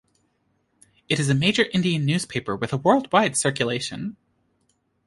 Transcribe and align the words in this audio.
It 1.09 1.19
is 1.19 1.29
a 1.29 1.35
major 1.35 1.65
Indian 1.75 2.07
newspaper 2.07 2.55
with 2.55 2.73
a 2.73 2.77
worldwide 2.77 3.37
circulation. 3.37 4.17